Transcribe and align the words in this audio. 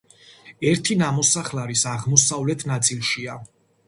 ერთი 0.69 0.95
ნამოსახლარის 1.01 1.83
აღმოსავლეთ 1.91 2.65
ნაწილშია. 2.73 3.37